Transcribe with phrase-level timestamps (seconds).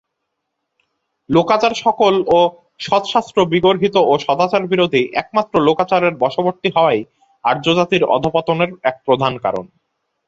[1.29, 2.39] লোকাচারসকলও
[2.79, 7.01] সৎশাস্ত্রবিগর্হিত ও সদাচারবিরোধী একমাত্র লোকাচারের বশবর্তী হওয়াই
[7.43, 9.65] আর্যজাতির অধঃপতনের এক প্রধান কারণ।